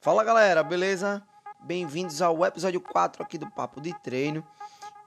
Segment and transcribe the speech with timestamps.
[0.00, 1.20] Fala galera, beleza?
[1.58, 4.46] Bem-vindos ao episódio 4 aqui do Papo de Treino.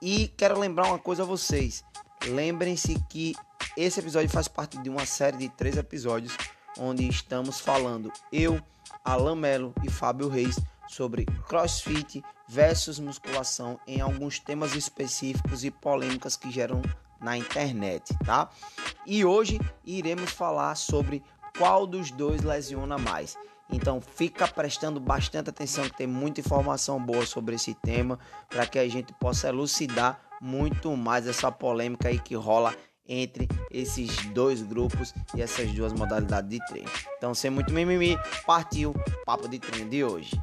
[0.02, 1.82] E quero lembrar uma coisa a vocês.
[2.26, 3.34] Lembrem-se que
[3.74, 6.36] esse episódio faz parte de uma série de três episódios
[6.78, 8.60] onde estamos falando eu,
[9.02, 16.36] Alan Melo e Fábio Reis sobre crossfit versus musculação em alguns temas específicos e polêmicas
[16.36, 16.82] que geram
[17.18, 18.50] na internet, tá?
[19.06, 21.24] E hoje iremos falar sobre
[21.56, 23.38] qual dos dois lesiona mais.
[23.70, 28.78] Então fica prestando bastante atenção que tem muita informação boa sobre esse tema para que
[28.78, 32.74] a gente possa elucidar muito mais essa polêmica aí que rola
[33.08, 36.90] entre esses dois grupos e essas duas modalidades de treino.
[37.16, 40.40] Então, sem muito mimimi, partiu o papo de treino de hoje.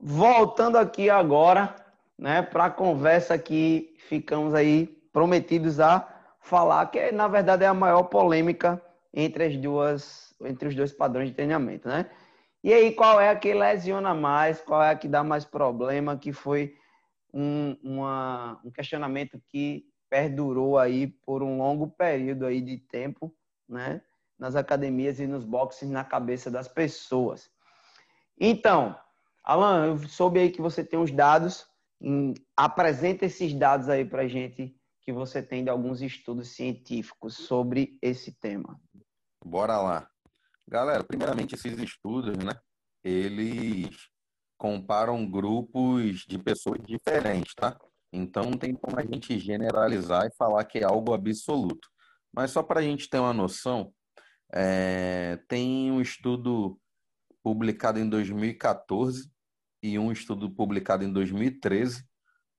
[0.00, 1.76] Voltando aqui agora,
[2.18, 6.08] né, para a conversa que ficamos aí prometidos a
[6.40, 8.82] falar, que na verdade é a maior polêmica
[9.12, 12.10] entre as duas, entre os dois padrões de treinamento, né?
[12.64, 14.60] E aí, qual é a que lesiona mais?
[14.60, 16.16] Qual é a que dá mais problema?
[16.16, 16.76] Que foi
[17.34, 23.34] um, uma, um questionamento que perdurou aí por um longo período aí de tempo,
[23.68, 24.00] né?
[24.38, 27.50] Nas academias e nos boxes na cabeça das pessoas.
[28.38, 28.96] Então,
[29.42, 31.66] Alan, eu soube aí que você tem os dados.
[32.00, 37.98] Em, apresenta esses dados aí para gente que você tem de alguns estudos científicos sobre
[38.00, 38.80] esse tema.
[39.44, 40.08] Bora lá.
[40.68, 42.52] Galera, primeiramente esses estudos, né?
[43.02, 43.96] Eles
[44.56, 47.76] comparam grupos de pessoas diferentes, tá?
[48.12, 51.88] Então não tem como a gente generalizar e falar que é algo absoluto.
[52.32, 53.92] Mas só para a gente ter uma noção,
[54.54, 56.78] é, tem um estudo
[57.42, 59.28] publicado em 2014
[59.82, 62.04] e um estudo publicado em 2013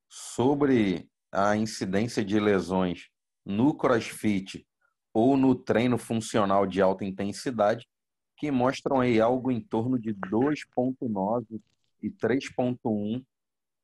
[0.09, 3.07] sobre a incidência de lesões
[3.45, 4.67] no CrossFit
[5.13, 7.87] ou no treino funcional de alta intensidade,
[8.35, 11.61] que mostram aí algo em torno de 2,9
[12.01, 13.23] e 3,1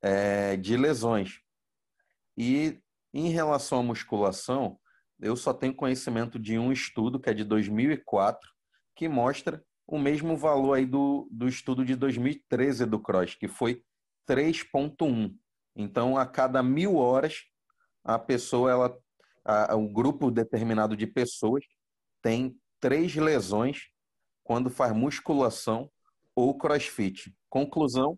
[0.02, 1.40] é, de lesões.
[2.36, 2.80] E
[3.14, 4.80] em relação à musculação,
[5.20, 8.50] eu só tenho conhecimento de um estudo, que é de 2004,
[8.96, 13.84] que mostra o mesmo valor aí do, do estudo de 2013 do CROSS, que foi
[14.28, 15.36] 3,1.
[15.76, 17.46] Então, a cada mil horas,
[18.04, 19.00] a pessoa ela
[19.76, 21.64] um grupo determinado de pessoas
[22.22, 23.90] tem três lesões
[24.44, 25.90] quando faz musculação
[26.36, 27.34] ou crossfit.
[27.50, 28.18] Conclusão,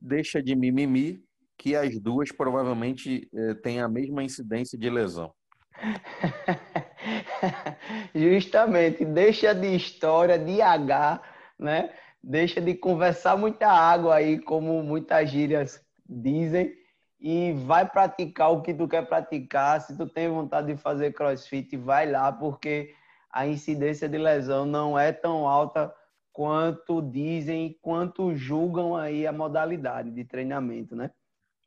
[0.00, 1.22] deixa de mimimi
[1.56, 5.32] que as duas provavelmente eh, têm a mesma incidência de lesão.
[8.14, 11.22] Justamente, deixa de história, de H,
[11.58, 11.92] né?
[12.22, 16.74] Deixa de conversar muita água aí, como muitas gírias dizem,
[17.20, 19.80] e vai praticar o que tu quer praticar.
[19.80, 22.94] Se tu tem vontade de fazer crossfit, vai lá, porque
[23.30, 25.94] a incidência de lesão não é tão alta
[26.32, 31.10] quanto dizem, quanto julgam aí a modalidade de treinamento, né?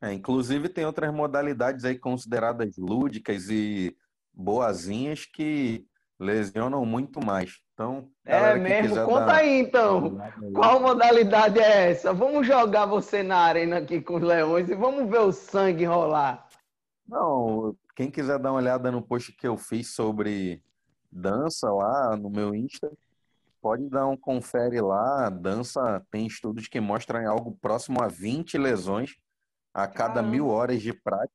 [0.02, 3.96] É, inclusive tem outras modalidades aí consideradas lúdicas e
[4.34, 5.86] boazinhas que
[6.23, 7.61] lesionam muito mais.
[7.73, 8.95] Então, é mesmo?
[9.06, 9.35] Conta dar...
[9.35, 10.17] aí então.
[10.53, 12.13] Qual modalidade é essa?
[12.13, 16.47] Vamos jogar você na arena aqui com os leões e vamos ver o sangue rolar.
[17.07, 20.63] Não, quem quiser dar uma olhada no post que eu fiz sobre
[21.12, 22.91] dança lá no meu Insta,
[23.62, 25.29] pode dar um confere lá.
[25.29, 29.16] Dança tem estudos que mostram algo próximo a 20 lesões
[29.73, 30.23] a cada ah.
[30.23, 31.33] mil horas de prática.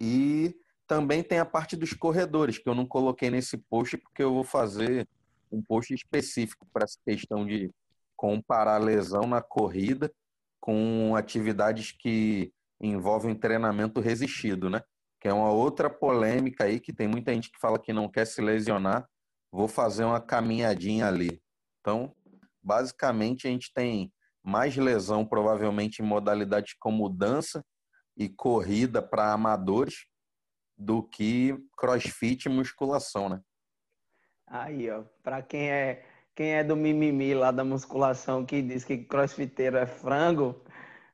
[0.00, 0.54] E
[0.90, 4.42] também tem a parte dos corredores, que eu não coloquei nesse post, porque eu vou
[4.42, 5.06] fazer
[5.48, 7.70] um post específico para essa questão de
[8.16, 10.12] comparar lesão na corrida
[10.60, 14.82] com atividades que envolvem treinamento resistido, né?
[15.20, 18.26] Que é uma outra polêmica aí que tem muita gente que fala que não quer
[18.26, 19.08] se lesionar.
[19.52, 21.40] Vou fazer uma caminhadinha ali.
[21.80, 22.12] Então,
[22.60, 24.12] basicamente, a gente tem
[24.42, 27.64] mais lesão, provavelmente, em modalidades como dança
[28.16, 30.09] e corrida para amadores,
[30.80, 33.40] do que crossfit e musculação, né?
[34.46, 36.02] Aí, ó, para quem é
[36.34, 40.64] quem é do mimimi lá da musculação que diz que crossfiteiro é frango,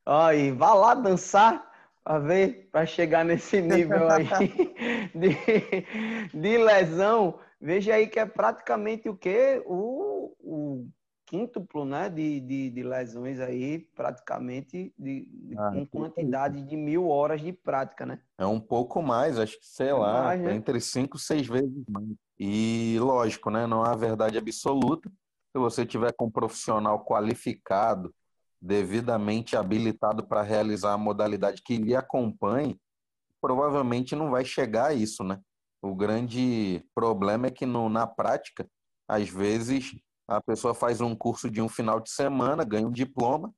[0.04, 1.68] ó, e vá lá dançar
[2.04, 4.28] para ver, para chegar nesse nível aí
[5.12, 7.40] de, de lesão.
[7.60, 9.60] Veja aí que é praticamente o quê?
[9.66, 10.88] O, o
[11.26, 15.28] quíntuplo né, de, de, de, lesões aí, praticamente, de,
[15.58, 18.20] ah, com quantidade de mil horas de prática, né?
[18.38, 20.54] É um pouco mais, acho que, sei é lá, mais, né?
[20.54, 22.06] entre cinco, seis vezes mais.
[22.38, 25.10] E, lógico, né, não há verdade absoluta.
[25.10, 28.14] Se você tiver com um profissional qualificado,
[28.60, 32.78] devidamente habilitado para realizar a modalidade que lhe acompanhe,
[33.40, 35.40] provavelmente não vai chegar a isso, né?
[35.82, 38.68] O grande problema é que no, na prática,
[39.08, 39.92] às vezes,
[40.26, 43.52] A pessoa faz um curso de um final de semana, ganha um diploma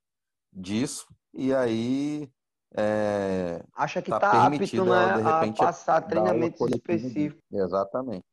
[0.52, 2.30] disso, e aí
[2.76, 7.42] é, acha que está tá apto né, de repente, a passar treinamentos específicos.
[7.50, 8.24] Exatamente.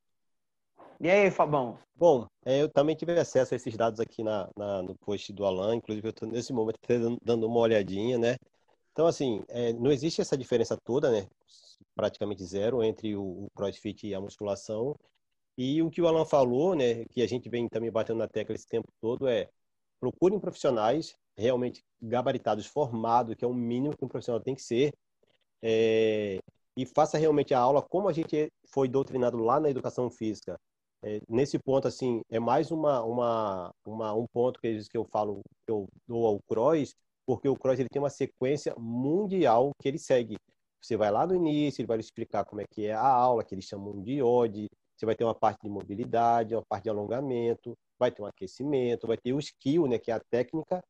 [1.00, 1.78] E aí, Fabão?
[1.96, 5.46] Bom, é, eu também tive acesso a esses dados aqui na, na no post do
[5.46, 6.80] Alan, inclusive eu estou nesse momento
[7.22, 8.38] dando uma olhadinha, né?
[8.92, 11.28] Então, assim, é, não existe essa diferença toda, né?
[11.94, 14.96] Praticamente zero entre o, o crossfit e a musculação.
[15.58, 18.56] E o que o Alan falou, né, que a gente vem também batendo na tecla
[18.56, 19.50] esse tempo todo, é
[20.00, 24.94] procurem profissionais realmente gabaritados, formados, que é o mínimo que um profissional tem que ser,
[25.62, 26.40] é,
[26.78, 30.60] e faça realmente a aula como a gente foi doutrinado lá na educação física.
[31.04, 35.42] É, nesse ponto, assim, é mais uma, uma, uma, um ponto que, que eu falo,
[35.66, 36.94] que eu dou ao cross,
[37.26, 40.36] porque o cross ele tem uma sequência mundial que ele segue.
[40.82, 43.56] Você vai lá no início, ele vai explicar como é que é a aula, que
[43.56, 47.78] eles chamam de OD, você vai ter uma parte de mobilidade, uma parte de alongamento,
[48.00, 50.84] vai ter um aquecimento, vai ter o skill, né, que é a técnica,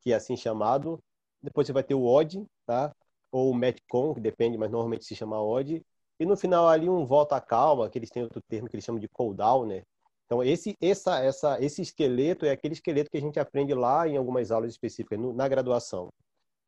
[0.00, 0.98] que é assim chamado.
[1.42, 2.92] Depois você vai ter o odd, tá?
[3.32, 5.82] Ou o metcon, que depende, mas normalmente se chama odd.
[6.18, 8.84] E no final ali um volta à calma, que eles têm outro termo que eles
[8.84, 9.82] chamam de cool down, né?
[10.26, 14.16] Então esse essa essa esse esqueleto é aquele esqueleto que a gente aprende lá em
[14.16, 16.08] algumas aulas específicas no, na graduação.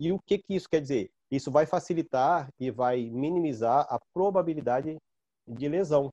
[0.00, 1.11] E o que que isso quer dizer?
[1.31, 4.97] Isso vai facilitar e vai minimizar a probabilidade
[5.47, 6.11] de lesão?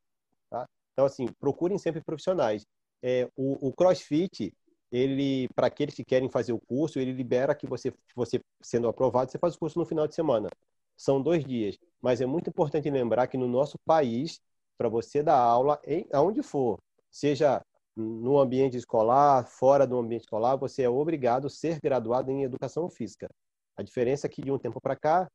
[0.99, 2.65] Então assim, procurem sempre profissionais.
[3.01, 4.53] É, o, o CrossFit
[4.91, 9.31] ele para aqueles que querem fazer o curso, ele libera que você, você sendo aprovado,
[9.31, 10.49] você faz o curso no final de semana.
[10.97, 11.77] São dois dias.
[12.01, 14.41] Mas é muito importante lembrar que no nosso país,
[14.77, 16.77] para você dar aula, em, aonde for,
[17.09, 17.61] seja
[17.95, 22.89] no ambiente escolar, fora do ambiente escolar, você é obrigado a ser graduado em educação
[22.89, 23.29] física.
[23.77, 25.29] A diferença é que de um tempo para cá,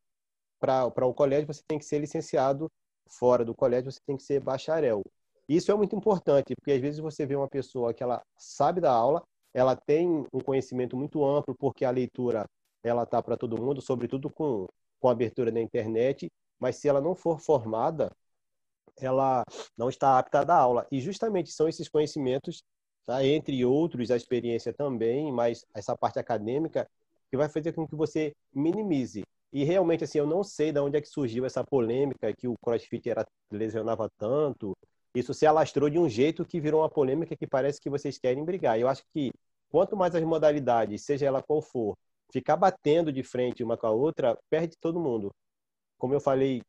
[0.60, 2.70] para o colégio, você tem que ser licenciado,
[3.08, 5.02] fora do colégio, você tem que ser bacharel.
[5.48, 8.92] Isso é muito importante, porque às vezes você vê uma pessoa que ela sabe da
[8.92, 12.46] aula, ela tem um conhecimento muito amplo, porque a leitura
[12.82, 14.66] ela tá para todo mundo, sobretudo com,
[14.98, 18.10] com a abertura da internet, mas se ela não for formada,
[18.98, 19.42] ela
[19.76, 20.86] não está apta a dar aula.
[20.90, 22.62] E justamente são esses conhecimentos,
[23.06, 23.24] tá?
[23.24, 26.88] entre outros, a experiência também, mas essa parte acadêmica,
[27.30, 29.24] que vai fazer com que você minimize.
[29.52, 32.54] E realmente, assim, eu não sei de onde é que surgiu essa polêmica que o
[32.62, 34.76] CrossFit era, lesionava tanto,
[35.14, 38.44] isso se alastrou de um jeito que virou uma polêmica que parece que vocês querem
[38.44, 38.78] brigar.
[38.78, 39.32] Eu acho que
[39.70, 41.96] quanto mais as modalidades, seja ela qual for,
[42.32, 45.32] ficar batendo de frente uma com a outra, perde todo mundo.
[45.98, 46.62] Como eu falei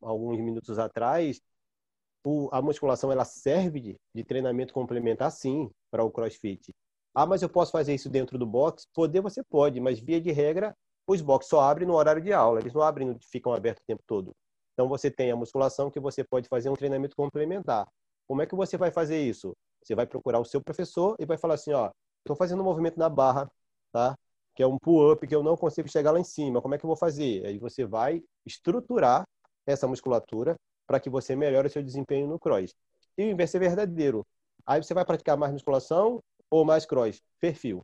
[0.00, 1.40] alguns minutos atrás,
[2.52, 6.72] a musculação ela serve de, de treinamento complementar sim para o CrossFit.
[7.14, 8.86] Ah, mas eu posso fazer isso dentro do box?
[8.94, 10.74] Poder você pode, mas via de regra,
[11.06, 14.02] os boxes só abrem no horário de aula, eles não abrem, ficam abertos o tempo
[14.06, 14.34] todo.
[14.72, 17.86] Então você tem a musculação que você pode fazer um treinamento complementar.
[18.26, 19.54] Como é que você vai fazer isso?
[19.82, 22.98] Você vai procurar o seu professor e vai falar assim, ó, estou fazendo um movimento
[22.98, 23.50] na barra,
[23.92, 24.16] tá?
[24.54, 26.62] Que é um pull-up que eu não consigo chegar lá em cima.
[26.62, 27.44] Como é que eu vou fazer?
[27.46, 29.24] Aí você vai estruturar
[29.66, 32.74] essa musculatura para que você melhore o seu desempenho no cross.
[33.16, 34.26] E o inverso é verdadeiro.
[34.66, 36.20] Aí você vai praticar mais musculação
[36.50, 37.20] ou mais cross?
[37.40, 37.82] Perfil.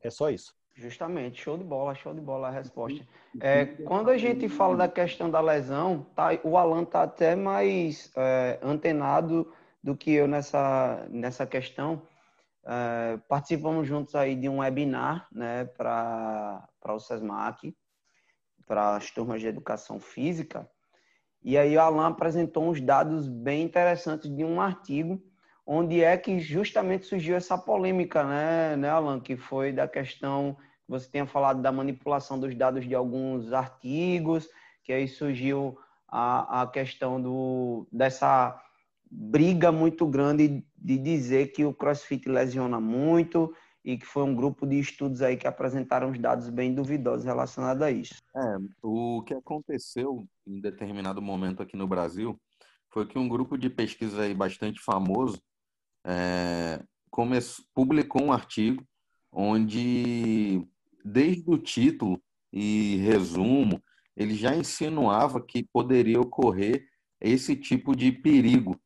[0.00, 0.52] É só isso.
[0.74, 3.06] Justamente, show de bola, show de bola a resposta.
[3.40, 8.10] É, quando a gente fala da questão da lesão, tá, o Alan está até mais
[8.16, 9.52] é, antenado
[9.82, 12.02] do que eu nessa, nessa questão.
[12.64, 17.76] É, participamos juntos aí de um webinar né, para o SESMAC,
[18.66, 20.68] para as turmas de educação física.
[21.42, 25.22] E aí o Alan apresentou uns dados bem interessantes de um artigo
[25.66, 30.56] onde é que justamente surgiu essa polêmica, né, né, Alan, que foi da questão
[30.88, 34.48] você tinha falado da manipulação dos dados de alguns artigos,
[34.84, 38.60] que aí surgiu a, a questão do, dessa
[39.10, 43.54] briga muito grande de dizer que o CrossFit lesiona muito
[43.84, 47.82] e que foi um grupo de estudos aí que apresentaram os dados bem duvidosos relacionados
[47.82, 48.14] a isso.
[48.36, 52.38] É, o que aconteceu em determinado momento aqui no Brasil
[52.90, 55.40] foi que um grupo de pesquisa aí bastante famoso
[56.04, 56.80] é,
[57.10, 58.84] começou, publicou um artigo
[59.30, 60.66] onde,
[61.04, 62.20] desde o título
[62.52, 63.82] e resumo,
[64.16, 66.86] ele já insinuava que poderia ocorrer
[67.20, 68.78] esse tipo de perigo.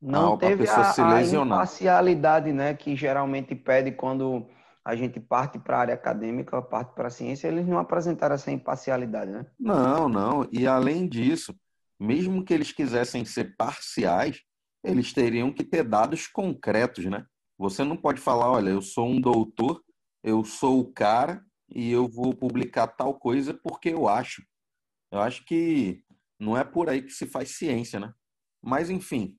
[0.00, 4.48] Não teve a, a imparcialidade né, que geralmente pede quando
[4.84, 8.50] a gente parte para a área acadêmica, parte para a ciência, eles não apresentaram essa
[8.50, 9.46] imparcialidade, né?
[9.58, 10.48] Não, não.
[10.50, 11.54] E além disso,
[12.00, 14.42] mesmo que eles quisessem ser parciais,
[14.82, 17.24] eles teriam que ter dados concretos, né?
[17.58, 19.82] Você não pode falar, olha, eu sou um doutor,
[20.22, 24.44] eu sou o cara e eu vou publicar tal coisa porque eu acho.
[25.10, 26.02] Eu acho que
[26.38, 28.12] não é por aí que se faz ciência, né?
[28.60, 29.36] Mas enfim.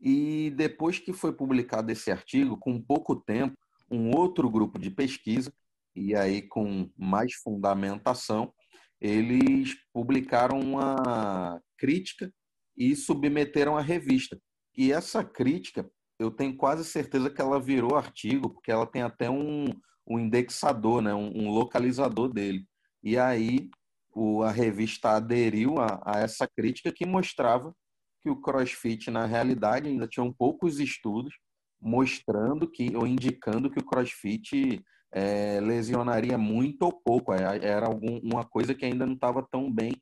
[0.00, 3.56] E depois que foi publicado esse artigo, com pouco tempo,
[3.90, 5.52] um outro grupo de pesquisa,
[5.94, 8.52] e aí com mais fundamentação,
[9.00, 12.32] eles publicaram uma crítica
[12.76, 14.38] e submeteram à revista.
[14.76, 19.30] E essa crítica, eu tenho quase certeza que ela virou artigo, porque ela tem até
[19.30, 19.66] um,
[20.06, 21.14] um indexador, né?
[21.14, 22.66] um, um localizador dele.
[23.02, 23.70] E aí
[24.14, 27.74] o, a revista aderiu a, a essa crítica que mostrava
[28.22, 31.34] que o CrossFit, na realidade, ainda tinham poucos estudos
[31.80, 37.32] mostrando que ou indicando que o CrossFit é, lesionaria muito ou pouco.
[37.32, 39.92] É, era algum, uma coisa que ainda não estava tão bem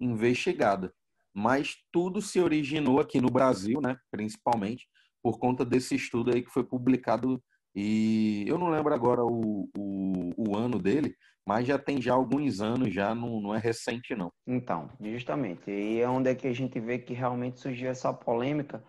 [0.00, 0.92] investigada.
[1.34, 4.86] Mas tudo se originou aqui no Brasil, né, principalmente,
[5.22, 7.42] por conta desse estudo aí que foi publicado.
[7.74, 12.60] E eu não lembro agora o, o, o ano dele, mas já tem já alguns
[12.60, 14.32] anos, já não, não é recente, não.
[14.46, 15.70] Então, justamente.
[15.70, 18.82] E é onde é que a gente vê que realmente surgiu essa polêmica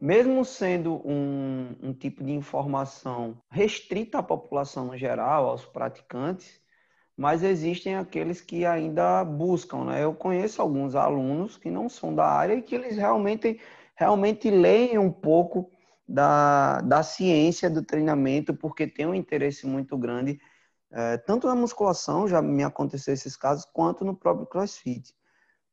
[0.00, 6.60] mesmo sendo um, um, tipo de informação restrita à população no geral, aos praticantes,
[7.16, 10.04] mas existem aqueles que ainda buscam, né?
[10.04, 13.58] Eu conheço alguns alunos que não são da área e que eles realmente,
[13.94, 15.70] realmente leem um pouco
[16.06, 20.38] da, da ciência do treinamento, porque tem um interesse muito grande,
[20.92, 25.14] é, tanto na musculação, já me aconteceu esses casos, quanto no próprio CrossFit.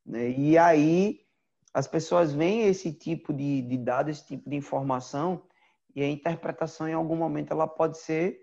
[0.05, 0.31] Né?
[0.31, 1.19] E aí
[1.73, 5.43] as pessoas veem esse tipo de, de dado, esse tipo de informação,
[5.95, 8.39] e a interpretação em algum momento ela pode ser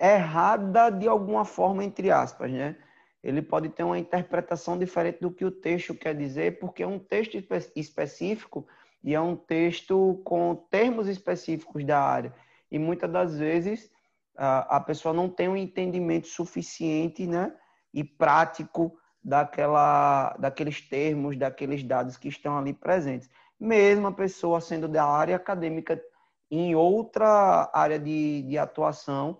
[0.00, 2.76] errada de alguma forma, entre aspas, né?
[3.22, 6.98] Ele pode ter uma interpretação diferente do que o texto quer dizer, porque é um
[6.98, 7.36] texto
[7.74, 8.66] específico
[9.02, 12.32] e é um texto com termos específicos da área.
[12.70, 13.90] E muitas das vezes
[14.36, 17.52] a pessoa não tem um entendimento suficiente né,
[17.92, 23.28] e prático daquela, daqueles termos, daqueles dados que estão ali presentes.
[23.58, 26.00] Mesmo a pessoa sendo da área acadêmica
[26.48, 29.38] em outra área de, de atuação,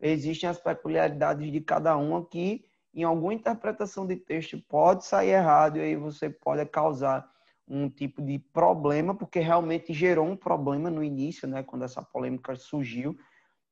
[0.00, 2.64] existem as peculiaridades de cada um aqui.
[2.94, 7.28] Em alguma interpretação de texto pode sair errado e aí você pode causar
[7.68, 12.54] um tipo de problema, porque realmente gerou um problema no início, né, quando essa polêmica
[12.54, 13.16] surgiu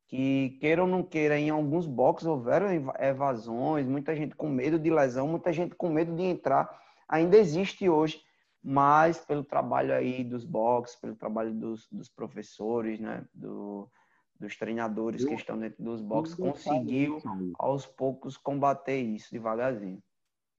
[0.06, 2.68] que queira ou não queira, em alguns boxes houveram
[3.00, 6.70] evasões, muita gente com medo de lesão, muita gente com medo de entrar.
[7.08, 8.20] Ainda existe hoje,
[8.62, 13.90] mas pelo trabalho aí dos boxes, pelo trabalho dos, dos professores, né, do,
[14.38, 17.18] dos treinadores eu, que estão dentro dos boxes, conseguiu
[17.58, 20.02] aos poucos combater isso devagarzinho.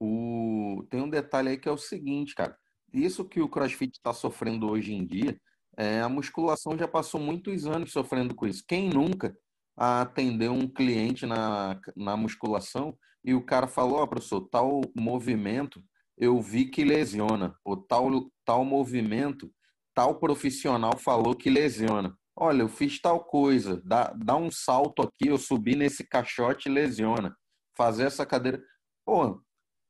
[0.00, 0.84] O...
[0.90, 2.56] Tem um detalhe aí que é o seguinte, cara.
[2.92, 5.38] Isso que o CrossFit está sofrendo hoje em dia
[5.76, 8.64] é, a musculação já passou muitos anos sofrendo com isso.
[8.66, 9.36] Quem nunca
[9.76, 15.82] atendeu um cliente na, na musculação e o cara falou, ó, oh, professor, tal movimento
[16.16, 18.08] eu vi que lesiona, ou tal,
[18.42, 19.52] tal movimento,
[19.94, 22.16] tal profissional falou que lesiona.
[22.38, 26.72] Olha, eu fiz tal coisa, dá, dá um salto aqui, eu subi nesse caixote e
[26.72, 27.34] lesiona.
[27.76, 28.62] Fazer essa cadeira.
[29.06, 29.42] Pô,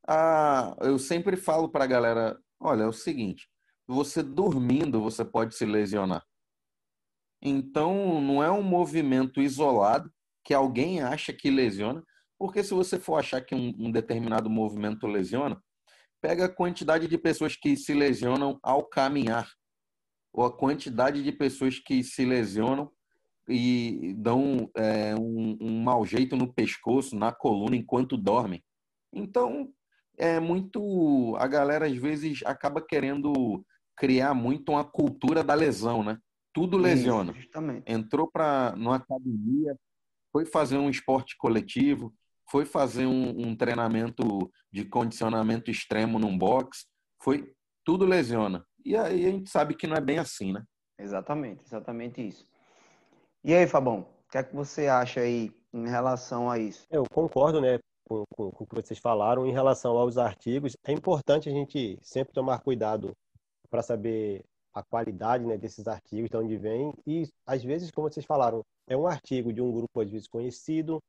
[0.07, 3.49] a, eu sempre falo para a galera: olha, é o seguinte,
[3.87, 6.25] você dormindo você pode se lesionar.
[7.43, 10.11] Então, não é um movimento isolado
[10.45, 12.03] que alguém acha que lesiona,
[12.39, 15.61] porque se você for achar que um, um determinado movimento lesiona,
[16.21, 19.49] pega a quantidade de pessoas que se lesionam ao caminhar,
[20.37, 22.93] ou a quantidade de pessoas que se lesionam
[23.49, 28.63] e dão é, um, um mau jeito no pescoço, na coluna, enquanto dormem.
[29.11, 29.73] Então,
[30.19, 31.35] é muito.
[31.39, 33.65] A galera às vezes acaba querendo
[33.97, 36.19] criar muito uma cultura da lesão, né?
[36.53, 37.33] Tudo lesiona.
[37.33, 37.41] Isso,
[37.87, 39.75] Entrou para numa academia,
[40.31, 42.13] foi fazer um esporte coletivo,
[42.51, 46.87] foi fazer um, um, treinamento de condicionamento extremo num box,
[47.23, 47.51] foi
[47.85, 48.67] tudo lesiona.
[48.87, 50.63] E aí a gente sabe que não é bem assim, né?
[50.97, 52.47] Exatamente, exatamente isso.
[53.43, 56.87] E aí, Fabão, o que é que você acha aí em relação a isso?
[56.89, 60.77] Eu concordo, né, com, com, com o que vocês falaram em relação aos artigos.
[60.85, 63.11] É importante a gente sempre tomar cuidado
[63.69, 66.93] para saber a qualidade né, desses artigos, de onde vem.
[67.05, 71.03] E, às vezes, como vocês falaram, é um artigo de um grupo, às vezes, conhecido,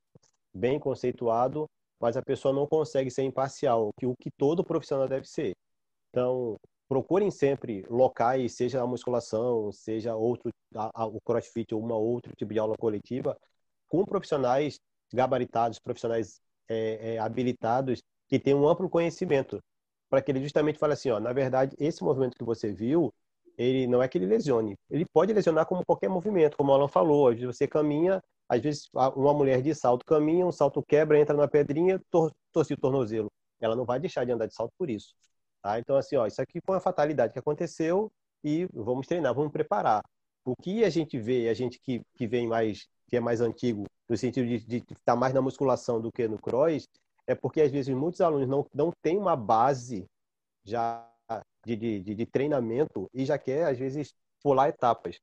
[0.51, 1.67] bem conceituado,
[2.01, 5.53] mas a pessoa não consegue ser imparcial, que o que todo profissional deve ser.
[6.09, 6.57] Então,
[6.87, 12.33] procurem sempre locais, seja a musculação, seja outro, a, a, o crossfit ou uma outro
[12.35, 13.37] tipo de aula coletiva,
[13.87, 14.79] com profissionais
[15.13, 19.59] gabaritados, profissionais é, é, habilitados, que tenham um amplo conhecimento
[20.09, 23.13] para que ele justamente fale assim, ó, na verdade, esse movimento que você viu,
[23.57, 24.75] ele não é que ele lesione.
[24.89, 27.27] Ele pode lesionar como qualquer movimento, como o Alan falou.
[27.27, 31.35] Às vezes você caminha, às vezes uma mulher de salto caminha, um salto quebra, entra
[31.35, 33.31] na pedrinha, tor torce o tornozelo.
[33.59, 35.13] Ela não vai deixar de andar de salto por isso.
[35.67, 35.77] Tá?
[35.79, 38.09] Então, assim, ó, isso aqui foi uma fatalidade que aconteceu
[38.41, 40.01] e vamos treinar, vamos preparar.
[40.45, 43.83] O que a gente vê, a gente que, que vem mais que é mais antigo,
[44.07, 46.85] no sentido de, estar mais na musculação do que no cross,
[47.25, 50.05] é porque às vezes muitos alunos não, não têm uma base
[50.63, 51.05] já
[51.65, 55.19] de, de, de treinamento e já quer, às vezes, pular etapas.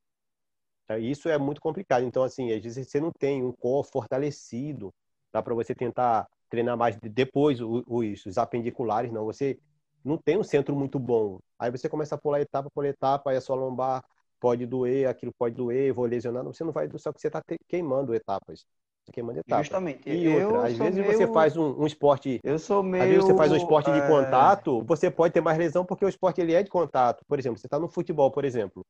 [1.01, 2.05] Isso é muito complicado.
[2.05, 4.93] Então, assim, às vezes você não tem um core fortalecido,
[5.33, 9.25] dá para você tentar treinar mais depois os, os apendiculares, não.
[9.25, 9.59] Você
[10.05, 11.39] não tem um centro muito bom.
[11.59, 14.05] Aí você começa a pular etapa por etapa, aí a sua lombar
[14.39, 16.45] pode doer, aquilo pode doer, vou lesionar.
[16.45, 18.67] Você não vai, só que você está queimando etapas.
[19.07, 19.67] Tá queimando etapas.
[19.67, 20.09] Justamente.
[20.09, 21.13] E outra, às vezes meio...
[21.13, 22.41] você faz um, um, esporte.
[22.45, 23.05] Eu sou meio.
[23.05, 24.07] Às vezes você faz um esporte de é...
[24.07, 27.25] contato, você pode ter mais lesão porque o esporte ele é de contato.
[27.27, 28.85] Por exemplo, você está no futebol, por exemplo.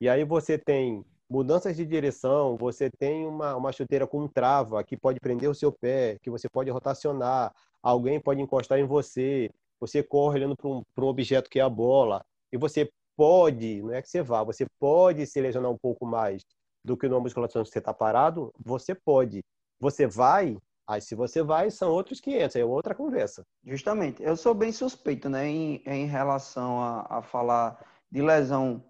[0.00, 4.96] E aí você tem mudanças de direção, você tem uma, uma chuteira com trava que
[4.96, 10.02] pode prender o seu pé, que você pode rotacionar, alguém pode encostar em você, você
[10.02, 14.00] corre olhando para um, um objeto que é a bola, e você pode, não é
[14.00, 16.42] que você vá, você pode se lesionar um pouco mais
[16.84, 19.42] do que numa musculação que você está parado, você pode.
[19.80, 20.56] Você vai,
[20.86, 23.44] aí se você vai, são outros 500, é outra conversa.
[23.64, 24.22] Justamente.
[24.22, 28.82] Eu sou bem suspeito, né, em, em relação a, a falar de lesão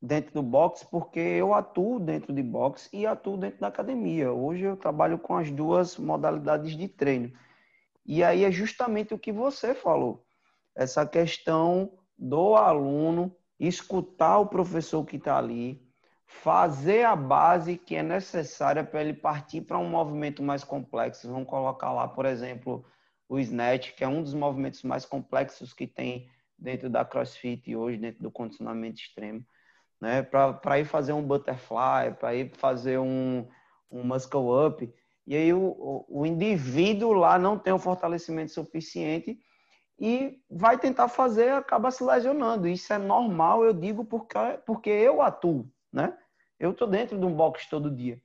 [0.00, 4.30] dentro do boxe, porque eu atuo dentro de boxe e atuo dentro da academia.
[4.32, 7.32] Hoje eu trabalho com as duas modalidades de treino.
[8.04, 10.24] E aí é justamente o que você falou,
[10.74, 15.82] essa questão do aluno escutar o professor que está ali,
[16.26, 21.30] fazer a base que é necessária para ele partir para um movimento mais complexo.
[21.30, 22.84] Vamos colocar lá, por exemplo,
[23.28, 27.98] o snatch, que é um dos movimentos mais complexos que tem dentro da CrossFit hoje,
[27.98, 29.44] dentro do condicionamento extremo
[30.04, 30.22] né?
[30.22, 33.48] Para ir fazer um butterfly, para ir fazer um,
[33.90, 34.94] um muscle up.
[35.26, 39.38] E aí o, o indivíduo lá não tem o fortalecimento suficiente
[39.98, 42.68] e vai tentar fazer, acaba se lesionando.
[42.68, 46.16] Isso é normal, eu digo, porque, porque eu atuo, né?
[46.58, 48.20] Eu estou dentro de um box todo dia.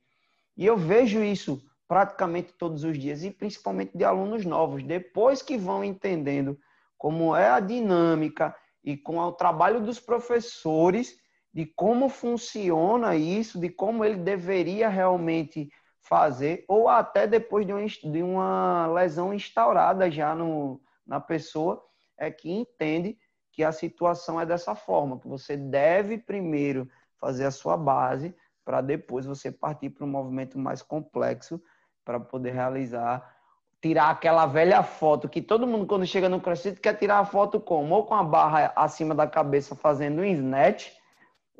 [0.56, 5.56] E eu vejo isso praticamente todos os dias, e principalmente de alunos novos, depois que
[5.56, 6.56] vão entendendo
[6.96, 11.16] como é a dinâmica e com o trabalho dos professores,
[11.52, 15.68] de como funciona isso, de como ele deveria realmente
[16.00, 21.84] fazer, ou até depois de uma, de uma lesão instaurada já no, na pessoa,
[22.16, 23.18] é que entende
[23.52, 28.34] que a situação é dessa forma, que você deve primeiro fazer a sua base
[28.64, 31.60] para depois você partir para um movimento mais complexo
[32.04, 33.38] para poder realizar
[33.82, 37.58] tirar aquela velha foto que todo mundo quando chega no CrossFit quer tirar a foto
[37.58, 37.94] como?
[37.94, 40.92] Ou com a barra acima da cabeça fazendo um snatch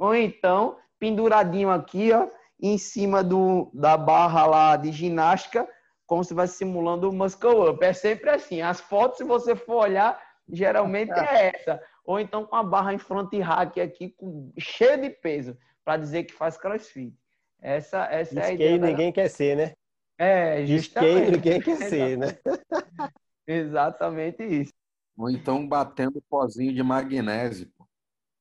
[0.00, 2.26] ou então, penduradinho aqui, ó,
[2.60, 5.66] em cima do, da barra lá de ginástica,
[6.06, 7.84] como se vai simulando o muscle up.
[7.84, 8.60] É sempre assim.
[8.60, 11.82] As fotos, se você for olhar, geralmente é essa.
[12.04, 16.24] Ou então com a barra em front rack aqui, com, cheia de peso, para dizer
[16.24, 17.14] que faz crossfit.
[17.62, 18.78] Essa, essa é a ideia.
[18.78, 19.12] ninguém da...
[19.12, 19.72] quer ser, né?
[20.18, 21.12] É, justamente.
[21.14, 22.38] Skate ninguém quer ser, né?
[23.46, 24.72] Exatamente isso.
[25.16, 27.70] Ou então batendo pozinho de magnésio.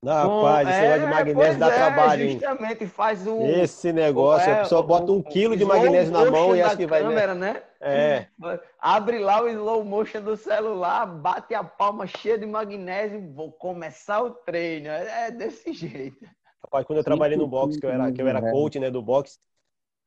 [0.02, 3.42] Não, rapaz, esse negócio de é, magnésio dá é, trabalho, justamente, faz o...
[3.42, 6.88] Esse negócio, é, a pessoa bota um quilo de magnésio na mão e acha que
[6.88, 7.02] vai...
[7.02, 7.62] câmera, né?
[7.82, 8.28] É.
[8.80, 14.24] Abre lá o slow motion do celular, bate a palma cheia de magnésio, vou começar
[14.24, 14.88] o treino.
[14.88, 16.26] É, é desse jeito.
[16.64, 19.02] Rapaz, quando eu trabalhei no box, que eu era, que eu era coach né, do
[19.02, 19.38] box,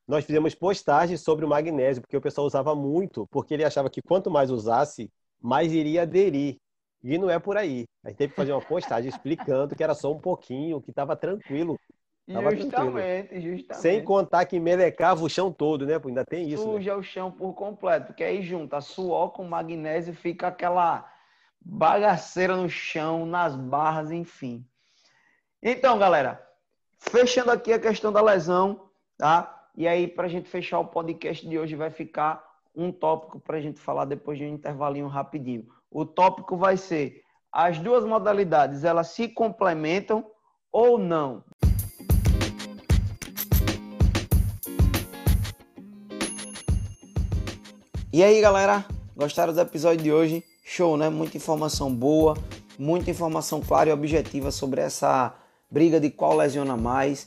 [0.09, 4.01] nós fizemos postagens sobre o magnésio, porque o pessoal usava muito, porque ele achava que
[4.01, 6.59] quanto mais usasse, mais iria aderir.
[7.03, 7.85] E não é por aí.
[8.05, 11.17] A gente teve que fazer uma postagem explicando que era só um pouquinho, que estava
[11.17, 11.79] tranquilo.
[12.33, 13.57] Tava justamente, tranquilo.
[13.57, 13.83] justamente.
[13.83, 16.01] Sem contar que melecava o chão todo, né?
[16.05, 16.65] Ainda tem isso.
[16.65, 16.73] Né?
[16.73, 16.97] Suja né?
[16.97, 21.11] o chão por completo, porque aí junta suor com magnésio fica aquela
[21.61, 24.65] bagaceira no chão, nas barras, enfim.
[25.61, 26.45] Então, galera,
[26.99, 28.89] fechando aqui a questão da lesão,
[29.19, 29.69] tá?
[29.77, 33.57] E aí, para a gente fechar o podcast de hoje, vai ficar um tópico para
[33.57, 35.67] a gente falar depois de um intervalinho rapidinho.
[35.95, 37.21] O tópico vai ser:
[37.53, 40.25] as duas modalidades elas se complementam
[40.73, 41.45] ou não?
[48.11, 48.87] E aí, galera?
[49.15, 50.43] Gostaram do episódio de hoje?
[50.65, 51.11] Show, né?
[51.11, 52.39] Muita informação boa,
[52.79, 55.35] muita informação clara e objetiva sobre essa
[55.71, 57.27] briga de qual lesiona mais.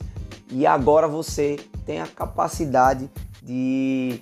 [0.50, 3.08] E agora você tem a capacidade
[3.40, 4.20] de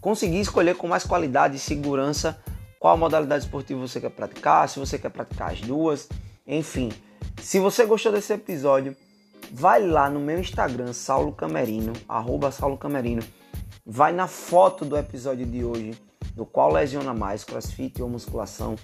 [0.00, 2.40] conseguir escolher com mais qualidade e segurança
[2.86, 6.08] qual modalidade esportiva você quer praticar, se você quer praticar as duas,
[6.46, 6.92] enfim.
[7.42, 8.96] Se você gostou desse episódio,
[9.50, 13.24] vai lá no meu Instagram, Saulo Camerino, arroba Saulo Camerino,
[13.84, 16.00] vai na foto do episódio de hoje,
[16.36, 18.76] do qual lesiona mais, crossfit ou musculação,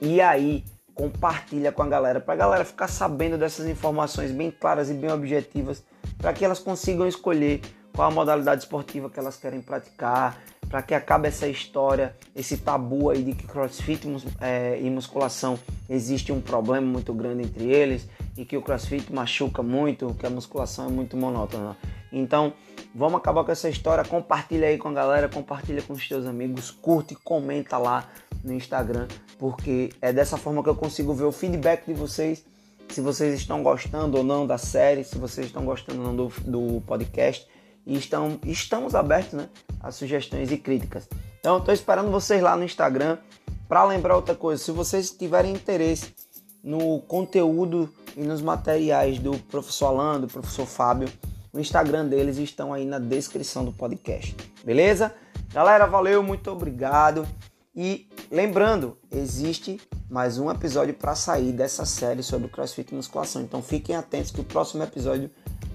[0.00, 4.88] e aí compartilha com a galera, para a galera ficar sabendo dessas informações bem claras
[4.88, 5.84] e bem objetivas,
[6.16, 7.60] para que elas consigam escolher
[7.94, 13.10] qual a modalidade esportiva que elas querem praticar, para que acabe essa história, esse tabu
[13.10, 14.06] aí de que crossfit
[14.40, 19.62] é, e musculação existe um problema muito grande entre eles e que o crossfit machuca
[19.62, 21.76] muito, que a musculação é muito monótona.
[22.12, 22.52] Então,
[22.94, 24.04] vamos acabar com essa história.
[24.04, 28.08] Compartilha aí com a galera, compartilha com os teus amigos, curte, comenta lá
[28.44, 32.44] no Instagram, porque é dessa forma que eu consigo ver o feedback de vocês.
[32.88, 36.32] Se vocês estão gostando ou não da série, se vocês estão gostando ou não do,
[36.44, 37.46] do podcast
[37.86, 39.48] e estão, estamos abertos né,
[39.80, 41.08] a sugestões e críticas.
[41.38, 43.18] Então, estou esperando vocês lá no Instagram.
[43.68, 46.14] Para lembrar outra coisa, se vocês tiverem interesse
[46.62, 51.08] no conteúdo e nos materiais do professor Alan, do professor Fábio,
[51.52, 54.36] o Instagram deles estão aí na descrição do podcast.
[54.64, 55.14] Beleza?
[55.52, 57.26] Galera, valeu, muito obrigado.
[57.74, 63.42] E lembrando, existe mais um episódio para sair dessa série sobre CrossFit e musculação.
[63.42, 65.30] Então fiquem atentos que o próximo episódio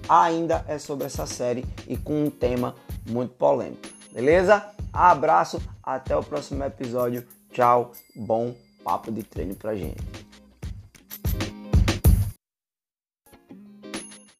[0.08, 2.74] ainda é sobre essa série e com um tema
[3.08, 3.88] muito polêmico.
[4.12, 4.64] Beleza?
[4.92, 7.26] Abraço, até o próximo episódio.
[7.50, 10.31] Tchau, bom papo de treino pra gente.